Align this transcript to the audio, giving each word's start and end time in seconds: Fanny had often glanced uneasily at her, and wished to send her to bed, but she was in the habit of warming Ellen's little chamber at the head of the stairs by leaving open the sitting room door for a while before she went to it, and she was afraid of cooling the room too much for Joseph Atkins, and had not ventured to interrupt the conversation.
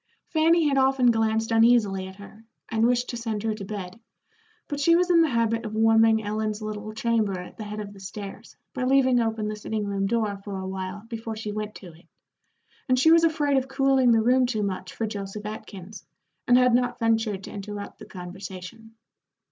Fanny 0.29 0.67
had 0.67 0.79
often 0.79 1.11
glanced 1.11 1.51
uneasily 1.51 2.07
at 2.07 2.15
her, 2.15 2.43
and 2.69 2.87
wished 2.87 3.09
to 3.09 3.17
send 3.17 3.43
her 3.43 3.53
to 3.53 3.63
bed, 3.65 3.99
but 4.67 4.79
she 4.79 4.95
was 4.95 5.11
in 5.11 5.21
the 5.21 5.29
habit 5.29 5.63
of 5.63 5.75
warming 5.75 6.23
Ellen's 6.23 6.59
little 6.59 6.91
chamber 6.91 7.37
at 7.37 7.57
the 7.57 7.63
head 7.65 7.79
of 7.79 7.93
the 7.93 7.99
stairs 7.99 8.57
by 8.73 8.83
leaving 8.85 9.19
open 9.19 9.47
the 9.47 9.55
sitting 9.55 9.85
room 9.85 10.07
door 10.07 10.37
for 10.43 10.57
a 10.57 10.67
while 10.67 11.03
before 11.07 11.35
she 11.35 11.51
went 11.51 11.75
to 11.75 11.93
it, 11.93 12.07
and 12.89 12.97
she 12.97 13.11
was 13.11 13.23
afraid 13.23 13.57
of 13.57 13.67
cooling 13.67 14.09
the 14.11 14.23
room 14.23 14.47
too 14.47 14.63
much 14.63 14.91
for 14.91 15.05
Joseph 15.05 15.45
Atkins, 15.45 16.03
and 16.47 16.57
had 16.57 16.73
not 16.73 16.97
ventured 16.97 17.43
to 17.43 17.51
interrupt 17.51 17.99
the 17.99 18.05
conversation. 18.05 18.95